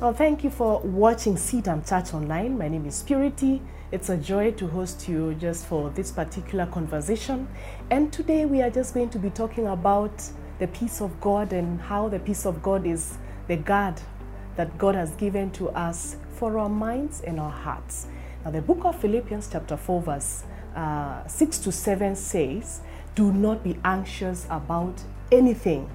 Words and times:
Well, 0.00 0.14
thank 0.14 0.42
you 0.42 0.48
for 0.48 0.80
watching 0.80 1.36
CITAM 1.36 1.86
Church 1.86 2.14
Online. 2.14 2.56
My 2.56 2.68
name 2.68 2.86
is 2.86 3.02
Purity. 3.02 3.60
It's 3.92 4.08
a 4.08 4.16
joy 4.16 4.52
to 4.52 4.66
host 4.66 5.06
you 5.06 5.34
just 5.34 5.66
for 5.66 5.90
this 5.90 6.10
particular 6.10 6.64
conversation. 6.64 7.46
And 7.90 8.10
today 8.10 8.46
we 8.46 8.62
are 8.62 8.70
just 8.70 8.94
going 8.94 9.10
to 9.10 9.18
be 9.18 9.28
talking 9.28 9.66
about 9.66 10.24
the 10.58 10.68
peace 10.68 11.02
of 11.02 11.20
God 11.20 11.52
and 11.52 11.78
how 11.82 12.08
the 12.08 12.18
peace 12.18 12.46
of 12.46 12.62
God 12.62 12.86
is 12.86 13.18
the 13.46 13.58
guard 13.58 14.00
that 14.56 14.78
God 14.78 14.94
has 14.94 15.10
given 15.16 15.50
to 15.50 15.68
us 15.68 16.16
for 16.32 16.58
our 16.58 16.70
minds 16.70 17.20
and 17.20 17.38
our 17.38 17.50
hearts. 17.50 18.06
Now, 18.42 18.52
the 18.52 18.62
book 18.62 18.86
of 18.86 18.98
Philippians, 18.98 19.50
chapter 19.52 19.76
4, 19.76 20.00
verse 20.00 20.44
uh, 20.74 21.26
6 21.26 21.58
to 21.58 21.72
7 21.72 22.16
says, 22.16 22.80
Do 23.14 23.32
not 23.32 23.62
be 23.62 23.76
anxious 23.84 24.46
about 24.48 24.94
anything, 25.30 25.90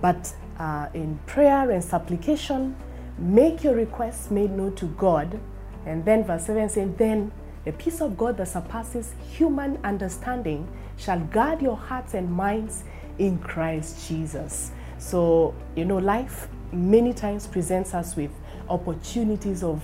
but 0.00 0.34
uh, 0.58 0.88
in 0.94 1.18
prayer 1.26 1.70
and 1.70 1.84
supplication, 1.84 2.74
make 3.20 3.62
your 3.62 3.74
requests 3.74 4.30
made 4.30 4.50
known 4.50 4.74
to 4.76 4.86
God. 4.86 5.38
And 5.86 6.04
then 6.04 6.24
verse 6.24 6.46
7 6.46 6.68
says, 6.68 6.90
Then 6.96 7.32
the 7.64 7.72
peace 7.72 8.00
of 8.00 8.16
God 8.16 8.36
that 8.38 8.48
surpasses 8.48 9.14
human 9.30 9.78
understanding 9.84 10.66
shall 10.96 11.20
guard 11.20 11.60
your 11.60 11.76
hearts 11.76 12.14
and 12.14 12.30
minds 12.32 12.84
in 13.18 13.38
Christ 13.38 14.08
Jesus. 14.08 14.72
So, 14.98 15.54
you 15.76 15.84
know, 15.84 15.98
life 15.98 16.48
many 16.72 17.12
times 17.12 17.46
presents 17.46 17.94
us 17.94 18.16
with 18.16 18.30
opportunities 18.68 19.62
of 19.62 19.82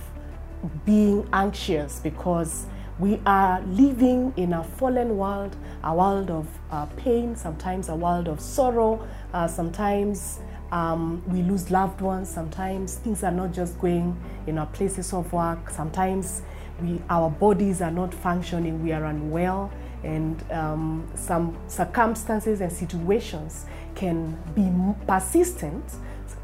being 0.85 1.27
anxious 1.33 1.99
because 1.99 2.65
we 2.99 3.21
are 3.27 3.61
living 3.61 4.33
in 4.37 4.53
a 4.53 4.63
fallen 4.63 5.17
world, 5.17 5.55
a 5.83 5.93
world 5.93 6.31
of 6.31 6.47
uh, 6.71 6.85
pain, 6.97 7.35
sometimes 7.35 7.89
a 7.89 7.95
world 7.95 8.27
of 8.27 8.41
sorrow, 8.41 9.07
uh, 9.33 9.47
sometimes 9.47 10.39
um, 10.71 11.23
we 11.27 11.41
lose 11.41 11.71
loved 11.71 12.01
ones, 12.01 12.29
sometimes 12.29 12.95
things 12.95 13.23
are 13.23 13.31
not 13.31 13.53
just 13.53 13.79
going 13.79 14.19
in 14.47 14.57
our 14.57 14.67
places 14.67 15.13
of 15.13 15.31
work, 15.31 15.69
sometimes 15.69 16.41
we, 16.81 17.01
our 17.09 17.29
bodies 17.29 17.81
are 17.81 17.91
not 17.91 18.13
functioning, 18.13 18.83
we 18.83 18.91
are 18.91 19.05
unwell, 19.05 19.71
and 20.03 20.43
um, 20.51 21.07
some 21.15 21.57
circumstances 21.67 22.61
and 22.61 22.71
situations 22.71 23.65
can 23.95 24.37
be 24.55 24.69
persistent, 25.07 25.83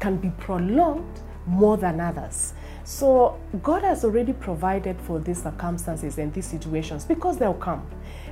can 0.00 0.16
be 0.16 0.30
prolonged 0.38 1.20
more 1.46 1.76
than 1.76 2.00
others. 2.00 2.54
So 2.84 3.38
God 3.62 3.82
has 3.82 4.04
already 4.04 4.32
provided 4.32 5.00
for 5.00 5.18
these 5.18 5.42
circumstances 5.42 6.18
and 6.18 6.32
these 6.34 6.46
situations 6.46 7.04
because 7.04 7.38
they'll 7.38 7.54
come. 7.54 7.86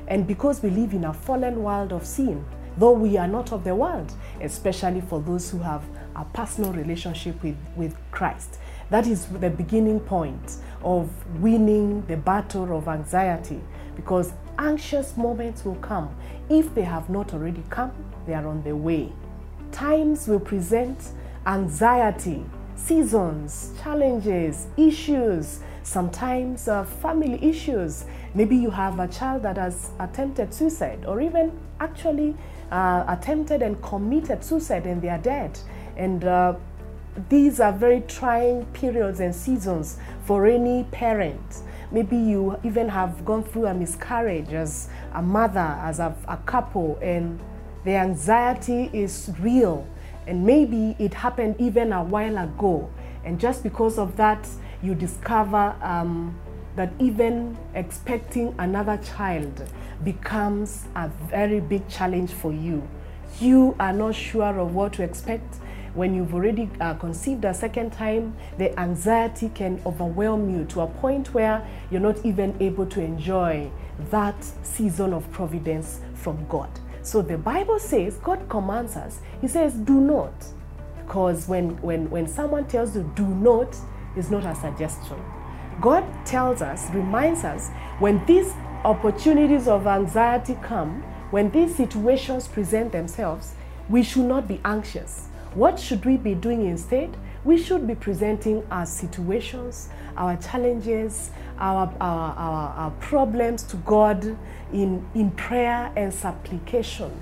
And 0.09 0.27
because 0.27 0.63
we 0.63 0.71
live 0.71 0.93
in 0.93 1.05
a 1.05 1.13
fallen 1.13 1.63
world 1.63 1.93
of 1.93 2.07
sin, 2.07 2.45
though 2.77 2.93
we 2.93 3.17
are 3.17 3.29
not 3.29 3.53
of 3.53 3.65
the 3.65 3.75
world, 3.75 4.13
especially 4.41 5.01
for 5.01 5.21
those 5.21 5.51
who 5.51 5.59
have 5.59 5.83
a 6.17 6.25
personal 6.25 6.73
relationship 6.73 7.43
with, 7.43 7.57
with 7.77 7.97
Christ. 8.11 8.59
That 8.91 9.07
is 9.07 9.27
the 9.27 9.51
beginning 9.51 10.01
point 10.01 10.57
of 10.83 11.09
winning 11.41 12.05
the 12.07 12.17
battle 12.17 12.77
of 12.77 12.89
anxiety 12.89 13.61
because 13.97 14.33
anxious 14.59 15.17
moments 15.17 15.65
will 15.65 15.77
come. 15.77 16.15
If 16.51 16.75
they 16.75 16.83
have 16.83 17.09
not 17.09 17.33
already 17.33 17.63
come, 17.71 17.93
they 18.27 18.35
are 18.35 18.47
on 18.47 18.63
the 18.63 18.77
way. 18.77 19.13
Times 19.71 20.29
will 20.29 20.41
present 20.41 21.13
anxiety 21.47 22.45
seasons, 22.77 23.73
challenges, 23.81 24.67
issues, 24.77 25.61
sometimes 25.85 26.67
uh, 26.69 26.85
family 26.85 27.43
issues. 27.43 28.05
Maybe 28.35 28.57
you 28.57 28.71
have 28.71 28.99
a 28.99 29.07
child 29.09 29.43
that 29.45 29.57
has 29.57 29.91
attempted 30.01 30.53
suicide 30.53 31.05
or 31.07 31.21
even 31.21 31.59
actually 31.81 32.37
uh, 32.73 33.05
attempted 33.07 33.63
and 33.63 33.81
committed 33.83 34.43
suicide 34.43 34.87
and 34.87 35.01
they 35.01 35.09
are 35.09 35.19
dead. 35.19 35.59
And 35.97 36.25
uh, 36.25 36.55
these 37.29 37.61
are 37.61 37.73
very 37.73 38.01
trying 38.09 38.65
periods 38.73 39.21
and 39.21 39.35
seasons 39.35 39.99
for 40.25 40.47
any 40.47 40.85
parent. 40.85 41.63
Maybe 41.91 42.17
you 42.17 42.59
even 42.65 42.89
have 42.89 43.25
gone 43.25 43.45
through 43.45 43.67
a 43.67 43.75
miscarriage 43.75 44.53
as 44.55 44.89
a 45.13 45.21
mother, 45.23 45.79
as 45.83 46.01
a, 46.01 46.17
a 46.27 46.39
couple, 46.39 46.99
and 47.03 47.39
the 47.85 47.93
anxiety 47.93 48.89
is 48.93 49.31
real 49.41 49.87
and 50.27 50.45
maybe 50.47 50.95
it 50.99 51.15
happened 51.15 51.57
even 51.59 51.93
a 51.93 52.03
while 52.03 52.39
ago 52.39 52.89
and 53.25 53.41
just 53.41 53.63
because 53.63 53.99
of 53.99 54.17
that 54.17 54.49
you 54.83 54.95
discover 54.95 55.75
um, 55.83 56.35
that 56.77 56.93
even 56.99 57.57
expecting 57.75 58.55
another 58.59 58.99
child 58.99 59.69
becomes 60.05 60.87
a 60.97 61.09
very 61.29 61.61
big 61.61 61.87
challenge 61.89 62.31
for 62.31 62.53
you 62.53 62.87
you 63.41 63.75
are 63.81 63.93
not 63.93 64.15
sure 64.15 64.59
of 64.59 64.75
what 64.75 64.93
to 64.93 65.03
expect 65.03 65.57
when 65.95 66.15
you've 66.15 66.35
already 66.35 66.71
uh, 66.81 66.95
conceived 66.95 67.45
a 67.45 67.53
second 67.53 67.93
time 67.93 68.35
the 68.59 68.79
anxiety 68.79 69.51
can 69.55 69.81
overwhelm 69.85 70.49
you 70.49 70.65
to 70.65 70.81
a 70.81 70.87
point 70.87 71.33
where 71.35 71.67
you're 71.91 72.01
not 72.01 72.25
even 72.25 72.55
able 72.61 72.87
to 72.87 73.01
enjoy 73.01 73.71
that 74.11 74.37
season 74.63 75.13
of 75.13 75.31
providence 75.31 76.01
from 76.15 76.47
god 76.49 76.71
so 77.03 77.21
the 77.21 77.37
Bible 77.37 77.81
says, 77.81 78.17
God 78.19 78.49
commands 78.49 78.97
us. 78.97 79.19
He 79.41 79.49
says, 79.49 79.75
do 79.75 80.01
not. 80.01 80.33
Because 81.05 81.49
when, 81.49 81.81
when, 81.83 82.09
when 82.11 82.29
someone 82.29 82.67
tells 82.69 82.95
you 82.95 83.11
do 83.17 83.27
not, 83.27 83.77
it's 84.17 84.31
not 84.31 84.47
a 84.47 84.55
suggestion. 84.55 85.21
God 85.81 86.05
tells 86.25 86.63
us, 86.63 86.89
reminds 86.91 87.45
us, 87.45 87.71
when 87.99 88.25
these 88.27 88.55
opportunities 88.85 89.69
of 89.69 89.87
anxiety 89.87 90.57
come, 90.63 91.03
when 91.31 91.51
these 91.51 91.75
situations 91.75 92.49
present 92.49 92.93
themselves, 92.93 93.55
we 93.89 94.03
should 94.03 94.25
not 94.25 94.49
be 94.49 94.61
anxious. 94.65 95.29
What 95.55 95.79
should 95.79 96.05
we 96.05 96.17
be 96.17 96.35
doing 96.35 96.67
instead? 96.67 97.17
We 97.45 97.59
should 97.59 97.87
be 97.87 97.95
presenting 97.95 98.65
our 98.71 98.87
situations, 98.87 99.89
our 100.17 100.37
challenges, 100.37 101.31
our, 101.59 101.93
our, 102.01 102.35
our, 102.35 102.69
our 102.75 102.91
problems 102.93 103.63
to 103.65 103.77
God 103.79 104.37
in, 104.73 105.05
in 105.15 105.31
prayer 105.33 105.93
and 105.97 106.13
supplication. 106.13 107.13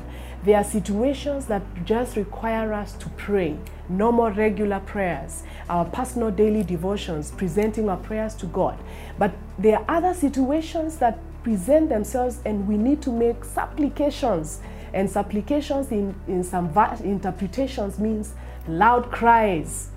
There 0.45 0.57
are 0.57 0.65
situations 0.65 1.47
that 1.47 1.63
just 1.85 2.17
require 2.17 2.73
us 2.73 2.93
to 2.95 3.09
pray, 3.11 3.59
normal 3.89 4.31
regular 4.31 4.81
prayers, 4.81 5.43
our 5.69 5.85
personal 5.85 6.31
daily 6.31 6.63
devotions, 6.63 7.31
presenting 7.31 7.91
our 7.91 7.99
prayers 7.99 8.35
to 8.37 8.47
God. 8.47 8.79
But 9.19 9.33
there 9.59 9.79
are 9.79 9.85
other 9.89 10.15
situations 10.15 10.97
that 10.97 11.19
present 11.43 11.89
themselves 11.89 12.41
and 12.45 12.67
we 12.67 12.77
need 12.77 13.03
to 13.03 13.11
make 13.11 13.45
supplications. 13.45 14.61
And 14.93 15.09
supplications 15.09 15.93
in, 15.93 16.15
in 16.27 16.43
some 16.43 16.73
interpretations 17.03 17.99
means 17.99 18.35
loud 18.67 19.11
cries. 19.11 19.91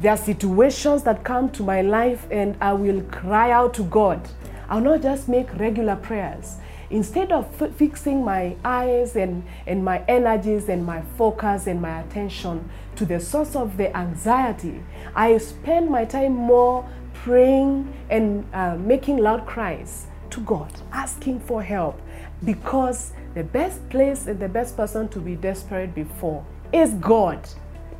There 0.00 0.12
are 0.12 0.16
situations 0.16 1.04
that 1.04 1.24
come 1.24 1.50
to 1.50 1.62
my 1.62 1.80
life 1.80 2.26
and 2.30 2.56
I 2.60 2.72
will 2.72 3.02
cry 3.02 3.50
out 3.50 3.74
to 3.74 3.84
God. 3.84 4.28
I'll 4.68 4.80
not 4.80 5.02
just 5.02 5.28
make 5.28 5.54
regular 5.58 5.96
prayers. 5.96 6.56
Instead 6.90 7.32
of 7.32 7.54
fixing 7.76 8.24
my 8.24 8.56
eyes 8.64 9.16
and, 9.16 9.44
and 9.66 9.84
my 9.84 10.04
energies 10.06 10.68
and 10.68 10.84
my 10.84 11.02
focus 11.16 11.66
and 11.66 11.80
my 11.80 12.00
attention 12.00 12.68
to 12.96 13.04
the 13.04 13.18
source 13.18 13.56
of 13.56 13.76
the 13.76 13.96
anxiety, 13.96 14.82
I 15.14 15.38
spend 15.38 15.90
my 15.90 16.04
time 16.04 16.34
more 16.34 16.88
praying 17.14 17.92
and 18.10 18.46
uh, 18.52 18.76
making 18.76 19.16
loud 19.18 19.46
cries 19.46 20.06
to 20.34 20.40
God, 20.40 20.70
asking 20.92 21.40
for 21.40 21.62
help. 21.62 22.00
Because 22.44 23.12
the 23.34 23.44
best 23.44 23.88
place 23.88 24.26
and 24.26 24.38
the 24.38 24.48
best 24.48 24.76
person 24.76 25.08
to 25.08 25.20
be 25.20 25.36
desperate 25.36 25.94
before 25.94 26.44
is 26.72 26.92
God. 26.94 27.48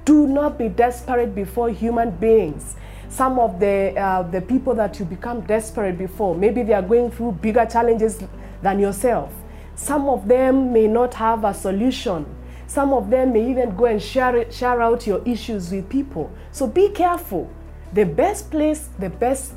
Do 0.05 0.27
not 0.27 0.59
be 0.59 0.69
desperate 0.69 1.35
before 1.35 1.71
human 1.71 2.11
beings. 2.11 2.77
Some 3.09 3.39
of 3.39 3.61
the, 3.61 3.95
uh, 3.97 4.23
the 4.25 4.41
people 4.41 4.75
that 4.75 4.99
you 4.99 5.05
become 5.05 5.43
desperate 5.43 5.97
before, 5.97 6.35
maybe 6.35 6.63
they 6.63 6.73
are 6.73 6.83
going 6.83 7.11
through 7.11 7.33
bigger 7.33 7.65
challenges 7.65 8.21
than 8.63 8.81
yourself. 8.81 9.33
Some 9.77 10.09
of 10.09 10.27
them 10.27 10.73
may 10.73 10.89
not 10.89 11.15
have 11.15 11.45
a 11.45 11.55
solution. 11.55 12.27
Some 12.67 12.93
of 12.93 13.11
them 13.11 13.33
may 13.33 13.49
even 13.49 13.77
go 13.77 13.85
and 13.85 14.03
share, 14.03 14.37
it, 14.37 14.53
share 14.53 14.83
out 14.83 15.07
your 15.07 15.23
issues 15.25 15.71
with 15.71 15.89
people. 15.89 16.31
So 16.51 16.67
be 16.67 16.89
careful. 16.89 17.49
The 17.93 18.05
best 18.05 18.51
place, 18.51 18.89
the 18.99 19.11
best 19.11 19.55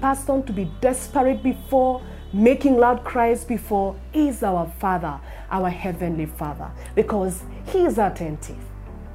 person 0.00 0.42
to 0.42 0.52
be 0.52 0.70
desperate 0.80 1.42
before, 1.42 2.02
making 2.32 2.76
loud 2.76 3.04
cries 3.04 3.44
before, 3.44 3.96
is 4.12 4.42
our 4.42 4.70
Father, 4.78 5.20
our 5.50 5.70
Heavenly 5.70 6.26
Father, 6.26 6.70
because 6.94 7.42
He 7.66 7.84
is 7.84 7.98
attentive 7.98 8.58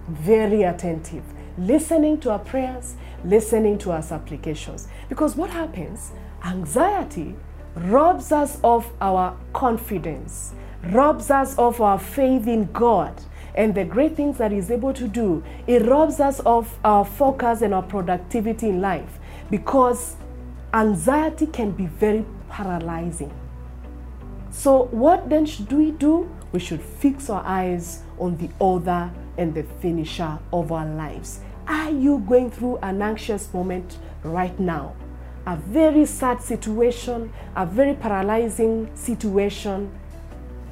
very 0.08 0.64
attentive, 0.64 1.24
listening 1.58 2.20
to 2.22 2.32
our 2.32 2.40
prayers, 2.40 2.96
listening 3.24 3.78
to 3.80 3.92
our 3.92 4.02
supplications. 4.02 4.88
Because 5.10 5.36
what 5.36 5.50
happens? 5.50 6.12
Anxiety 6.44 7.36
robs 7.76 8.32
us 8.32 8.60
of 8.64 8.90
our 9.02 9.38
confidence, 9.54 10.54
robs 10.92 11.32
us 11.32 11.58
of 11.58 11.82
our 11.82 11.98
faith 12.00 12.48
in 12.48 12.72
God 12.72 13.22
and 13.56 13.74
the 13.76 13.86
great 13.86 14.16
things 14.16 14.38
that 14.38 14.52
He's 14.52 14.72
able 14.72 14.94
to 14.94 15.08
do. 15.08 15.44
It 15.68 15.86
robs 15.86 16.20
us 16.20 16.40
of 16.42 16.78
our 16.84 17.06
focus 17.06 17.62
and 17.62 17.74
our 17.74 17.84
productivity 17.84 18.70
in 18.70 18.82
life 18.82 19.20
because 19.50 20.16
anxiety 20.74 21.46
can 21.46 21.72
be 21.72 21.86
very 21.86 22.26
paralyzing. 22.54 23.34
So, 24.52 24.84
what 24.92 25.30
then 25.30 25.48
should 25.48 25.74
we 25.74 25.90
do? 25.90 26.30
We 26.52 26.60
should 26.60 26.82
fix 26.82 27.28
our 27.30 27.44
eyes 27.44 28.04
on 28.20 28.38
the 28.38 28.50
author 28.60 29.12
and 29.38 29.56
the 29.56 29.64
finisher 29.82 30.38
of 30.52 30.72
our 30.72 30.86
lives, 30.86 31.40
Are 31.68 31.90
you 31.90 32.20
going 32.28 32.52
through 32.52 32.78
an 32.84 33.02
anxious 33.02 33.52
moment 33.54 33.98
right 34.24 34.58
now? 34.60 34.96
A 35.48 35.56
very 35.56 36.06
sad 36.06 36.42
situation, 36.42 37.34
a 37.56 37.66
very 37.66 37.96
paralyzing 37.96 38.90
situation. 38.96 39.90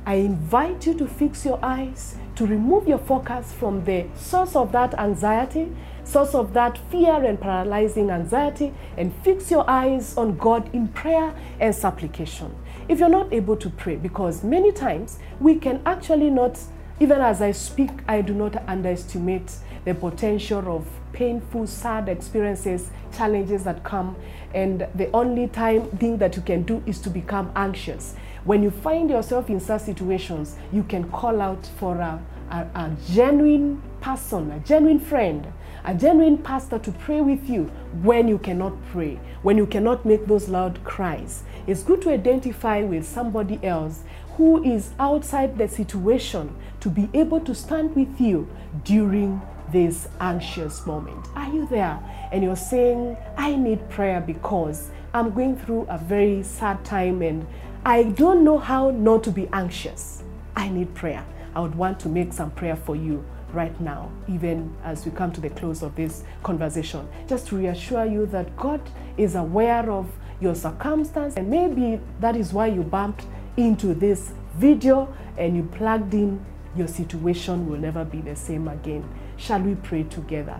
I 0.06 0.16
invite 0.16 0.86
you 0.86 0.94
to 0.95 1.07
fix 1.07 1.45
your 1.45 1.60
eyes, 1.63 2.16
to 2.42 2.48
remove 2.48 2.88
your 2.88 2.98
focus 2.98 3.54
from 3.54 3.86
the 3.86 4.04
source 4.16 4.56
of 4.56 4.72
that 4.72 4.98
anxiety, 4.98 5.72
source 6.04 6.34
of 6.34 6.54
that 6.54 6.76
fear 6.90 7.24
and 7.24 7.40
paralyzing 7.40 8.10
anxiety, 8.10 8.74
and 8.98 9.14
fix 9.24 9.52
your 9.52 9.70
eyes 9.70 10.18
on 10.18 10.36
God 10.38 10.68
in 10.74 10.88
prayer 10.88 11.36
and 11.60 11.76
supplication. 11.76 12.52
If 12.90 12.98
you're 12.98 13.10
not 13.10 13.32
able 13.32 13.56
to 13.58 13.70
pray, 13.70 13.96
because 13.96 14.44
many 14.44 14.72
times 14.72 15.20
we 15.40 15.54
can 15.54 15.84
actually 15.86 16.32
not, 16.32 16.60
even 17.00 17.22
as 17.22 17.44
I 17.44 17.52
speak, 17.52 17.92
I 18.08 18.22
do 18.22 18.34
not 18.34 18.68
underestimate 18.68 19.54
the 19.86 19.94
potential 19.94 20.76
of 20.76 20.88
painful, 21.14 21.68
sad 21.68 22.10
experiences, 22.10 22.90
challenges 23.16 23.64
that 23.66 23.84
come, 23.84 24.16
and 24.56 24.88
the 24.96 25.12
only 25.12 25.48
time 25.48 25.86
thing 25.98 26.18
that 26.18 26.36
you 26.36 26.42
can 26.42 26.64
do 26.64 26.82
is 26.88 26.98
to 27.02 27.12
become 27.12 27.52
anxious. 27.56 28.16
When 28.46 28.64
you 28.64 28.72
find 28.72 29.12
yourself 29.12 29.52
in 29.52 29.60
such 29.60 29.84
situations, 29.84 30.56
you 30.74 30.82
can 30.82 31.08
call 31.12 31.40
out 31.40 31.64
for 31.78 31.98
a, 31.98 32.20
a, 32.51 32.68
a 32.75 32.92
genuine 33.12 33.81
person, 34.01 34.51
a 34.51 34.59
genuine 34.59 35.00
friend, 35.00 35.51
a 35.86 35.95
genuine 35.95 36.38
pastor 36.38 36.77
to 36.80 36.92
pray 36.92 37.21
with 37.21 37.50
you 37.50 37.63
when 38.03 38.27
you 38.27 38.38
cannot 38.38 38.74
pray, 38.92 39.19
when 39.42 39.57
you 39.57 39.65
cannot 39.65 40.06
make 40.06 40.27
those 40.27 40.50
loud 40.50 40.83
cries. 40.83 41.44
It's 41.65 41.83
good 41.83 42.01
to 42.03 42.12
identify 42.12 42.81
with 42.83 43.06
somebody 43.06 43.59
else 43.63 44.03
who 44.36 44.63
is 44.63 44.92
outside 45.00 45.57
the 45.57 45.68
situation 45.68 46.56
to 46.81 46.89
be 46.89 47.09
able 47.13 47.39
to 47.42 47.56
stand 47.56 47.95
with 47.95 48.19
you 48.19 48.48
during 48.83 49.42
this 49.71 50.07
anxious 50.19 50.86
moment. 50.86 51.25
Are 51.36 51.51
you 51.51 51.68
there? 51.68 52.00
And 52.31 52.44
you're 52.44 52.56
saying, 52.56 53.18
I 53.38 53.56
need 53.56 53.89
prayer 53.89 54.21
because 54.21 54.89
I'm 55.13 55.31
going 55.33 55.57
through 55.57 55.86
a 55.89 55.97
very 55.97 56.44
sad 56.44 56.83
time 56.83 57.21
and 57.21 57.45
I 57.86 58.04
don't 58.04 58.44
know 58.44 58.57
how 58.57 58.92
not 58.92 59.24
to 59.25 59.31
be 59.31 59.47
anxious. 59.54 60.24
I 60.56 60.69
need 60.69 60.94
prayer. 60.94 61.25
I 61.56 61.59
would 61.59 61.75
want 61.75 62.00
to 62.01 62.09
make 62.09 62.33
some 62.33 62.51
prayer 62.51 62.75
for 62.75 62.95
you 62.95 63.25
right 63.53 63.80
now, 63.81 64.12
even 64.30 64.74
as 64.83 65.06
we 65.06 65.12
come 65.12 65.31
to 65.33 65.42
the 65.42 65.50
close 65.50 65.81
of 65.81 65.95
this 65.95 66.24
conversation, 66.44 67.07
just 67.27 67.48
to 67.48 67.57
reassure 67.57 68.06
you 68.06 68.25
that 68.27 68.56
God 68.56 68.81
is 69.18 69.36
aware 69.36 69.92
of 69.92 70.09
your 70.39 70.56
circumstance, 70.56 71.36
and 71.36 71.50
maybe 71.50 72.00
that 72.19 72.36
is 72.36 72.53
why 72.53 72.68
you 72.68 72.81
bumped 72.81 73.25
into 73.57 73.94
this 73.94 74.33
video 74.56 75.13
and 75.38 75.56
you 75.56 75.63
plugged 75.63 76.13
in, 76.13 76.44
your 76.75 76.88
situation 76.88 77.69
will 77.69 77.77
never 77.77 78.06
be 78.06 78.21
the 78.21 78.36
same 78.36 78.68
again. 78.68 79.07
Shall 79.38 79.62
we 79.62 79.75
pray 79.75 80.04
together? 80.04 80.59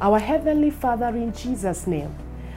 Our 0.00 0.18
Heavenly 0.18 0.70
Father, 0.70 1.08
in 1.08 1.32
Jesus' 1.32 1.86
name, 1.86 2.14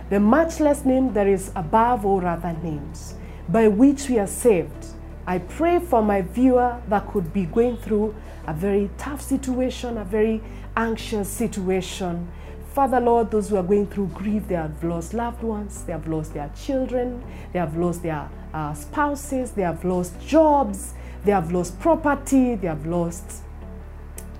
the 0.09 0.19
matchless 0.19 0.83
name 0.83 1.13
that 1.13 1.25
is 1.25 1.51
above 1.55 2.05
all 2.05 2.25
other 2.25 2.55
names, 2.61 3.15
by 3.47 3.69
which 3.69 4.09
we 4.09 4.19
are 4.19 4.27
saved, 4.27 4.87
I 5.27 5.37
pray 5.39 5.79
for 5.79 6.01
my 6.01 6.21
viewer 6.21 6.81
that 6.89 7.07
could 7.07 7.31
be 7.31 7.45
going 7.45 7.77
through 7.77 8.15
a 8.47 8.53
very 8.53 8.89
tough 8.97 9.21
situation, 9.21 9.97
a 9.97 10.03
very 10.03 10.41
anxious 10.75 11.29
situation. 11.29 12.27
Father, 12.73 12.99
Lord, 12.99 13.31
those 13.31 13.49
who 13.49 13.57
are 13.57 13.63
going 13.63 13.85
through 13.87 14.07
grief, 14.07 14.47
they 14.47 14.55
have 14.55 14.83
lost 14.83 15.13
loved 15.13 15.43
ones, 15.43 15.83
they 15.83 15.91
have 15.91 16.07
lost 16.07 16.33
their 16.33 16.49
children, 16.55 17.21
they 17.51 17.59
have 17.59 17.75
lost 17.77 18.01
their 18.01 18.29
uh, 18.53 18.73
spouses, 18.73 19.51
they 19.51 19.61
have 19.61 19.83
lost 19.83 20.19
jobs, 20.25 20.93
they 21.25 21.31
have 21.31 21.51
lost 21.51 21.79
property, 21.79 22.55
they 22.55 22.67
have 22.67 22.85
lost 22.85 23.41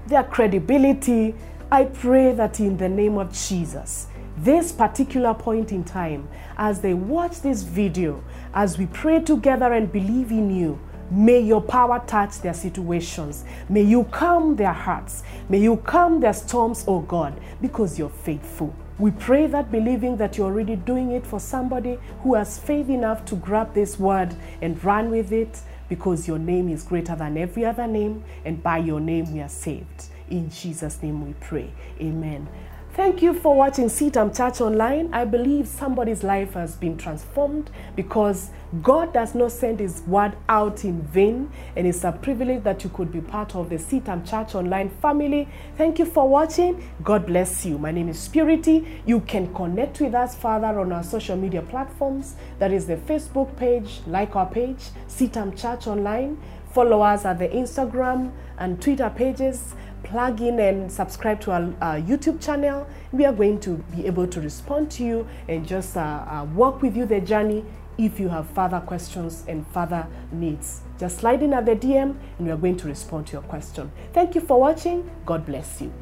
their 0.08 0.24
credibility. 0.24 1.36
I 1.72 1.86
pray 1.86 2.34
that 2.34 2.60
in 2.60 2.78
the 2.78 2.90
name 2.90 3.18
of 3.18 3.34
Jesus, 3.34 4.08
this 4.44 4.72
particular 4.72 5.34
point 5.34 5.72
in 5.72 5.84
time, 5.84 6.28
as 6.58 6.82
they 6.82 6.94
watch 6.94 7.42
this 7.42 7.64
video, 7.64 8.24
as 8.54 8.78
we 8.78 8.88
pray 8.88 9.20
together 9.22 9.74
and 9.74 9.92
believe 9.92 10.32
in 10.32 10.56
you, 10.56 10.80
may 11.10 11.40
your 11.40 11.62
power 11.62 12.02
touch 12.08 12.40
their 12.42 12.54
situations. 12.54 13.46
May 13.70 13.84
you 13.84 14.06
calm 14.06 14.56
their 14.56 14.74
hearts. 14.74 15.24
May 15.50 15.60
you 15.60 15.78
calm 15.78 16.20
their 16.20 16.34
storms, 16.34 16.86
oh 16.88 17.02
God, 17.02 17.40
because 17.62 18.00
you're 18.00 18.10
faithful. 18.10 18.74
We 18.98 19.12
pray 19.12 19.48
that 19.48 19.72
believing 19.72 20.18
that 20.18 20.38
you're 20.38 20.48
already 20.48 20.76
doing 20.76 21.12
it 21.12 21.26
for 21.26 21.40
somebody 21.40 21.98
who 22.22 22.36
has 22.36 22.60
faith 22.60 22.90
enough 22.90 23.26
to 23.26 23.36
grab 23.36 23.74
this 23.74 24.00
word 24.00 24.36
and 24.62 24.84
run 24.84 25.10
with 25.10 25.32
it 25.32 25.60
because 25.90 26.28
your 26.28 26.40
name 26.40 26.70
is 26.70 26.84
greater 26.84 27.16
than 27.16 27.38
every 27.38 27.66
other 27.66 27.88
name, 27.88 28.24
and 28.46 28.64
by 28.64 28.78
your 28.78 29.00
name 29.00 29.34
we 29.34 29.42
are 29.42 29.50
saved. 29.50 30.06
In 30.30 30.50
Jesus' 30.50 31.02
name 31.04 31.26
we 31.26 31.34
pray. 31.34 31.70
Amen. 32.00 32.48
Thank 32.94 33.22
you 33.22 33.34
for 33.34 33.56
watching 33.56 33.86
CITAM 33.86 34.36
Church 34.36 34.60
Online. 34.60 35.14
I 35.14 35.24
believe 35.24 35.66
somebody's 35.66 36.24
life 36.26 36.56
has 36.56 36.76
been 36.76 36.98
transformed 36.98 37.72
because 37.96 38.50
God 38.84 39.14
does 39.14 39.34
not 39.34 39.54
send 39.54 39.80
His 39.80 40.02
word 40.02 40.36
out 40.50 40.84
in 40.84 41.02
vain, 41.04 41.50
and 41.78 41.88
it's 41.88 42.04
a 42.04 42.12
privilege 42.12 42.64
that 42.64 42.84
you 42.84 42.90
could 42.90 43.10
be 43.10 43.22
part 43.22 43.56
of 43.56 43.70
the 43.70 43.78
CITAM 43.78 44.30
Church 44.30 44.56
Online 44.56 44.90
family. 44.90 45.48
Thank 45.78 46.00
you 46.00 46.06
for 46.06 46.28
watching. 46.28 46.84
God 47.02 47.26
bless 47.26 47.66
you. 47.66 47.78
My 47.78 47.92
name 47.92 48.10
is 48.10 48.28
Purity. 48.28 48.86
You 49.06 49.22
can 49.22 49.54
connect 49.56 50.02
with 50.02 50.14
us 50.14 50.36
further 50.36 50.78
on 50.78 50.92
our 50.92 51.04
social 51.04 51.38
media 51.38 51.62
platforms. 51.62 52.36
That 52.60 52.74
is 52.74 52.88
the 52.88 52.98
Facebook 52.98 53.56
page, 53.56 54.02
like 54.06 54.36
our 54.36 54.48
page, 54.48 54.90
CITAM 55.08 55.58
Church 55.58 55.88
Online. 55.88 56.38
Follow 56.74 57.02
us 57.02 57.24
at 57.24 57.40
the 57.40 57.48
Instagram 57.50 58.32
and 58.58 58.82
Twitter 58.82 59.10
pages 59.14 59.76
plug 60.12 60.42
in 60.42 60.60
and 60.60 60.92
subscribe 60.92 61.40
to 61.40 61.52
our, 61.52 61.74
our, 61.82 61.96
YouTube 61.96 62.44
channel. 62.44 62.86
We 63.14 63.24
are 63.24 63.32
going 63.32 63.62
to 63.62 63.78
be 63.96 64.06
able 64.06 64.28
to 64.28 64.42
respond 64.42 64.92
to 64.92 65.06
you 65.06 65.28
and 65.48 65.66
just 65.66 65.96
uh, 65.96 66.02
uh, 66.02 66.46
walk 66.54 66.82
with 66.82 66.98
you 66.98 67.06
the 67.06 67.22
journey 67.22 67.64
if 67.98 68.20
you 68.20 68.28
have 68.28 68.50
further 68.50 68.82
questions 68.82 69.46
and 69.48 69.66
further 69.68 70.06
needs. 70.34 70.82
Just 71.00 71.20
slide 71.20 71.42
in 71.42 71.54
at 71.54 71.66
the 71.66 71.78
DM 71.78 72.18
and 72.38 72.46
we 72.46 72.52
are 72.52 72.58
going 72.58 72.76
to 72.78 72.88
respond 72.88 73.28
to 73.28 73.34
your 73.34 73.44
question. 73.44 73.90
Thank 74.12 74.36
you 74.36 74.42
for 74.42 74.60
watching. 74.60 75.10
God 75.26 75.46
bless 75.46 75.82
you. 75.82 75.94